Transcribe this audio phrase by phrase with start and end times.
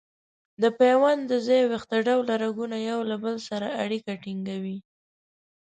[0.61, 4.77] د پیوند د ځای ویښته ډوله رګونه یو له بل سره اړیکه ټینګوي.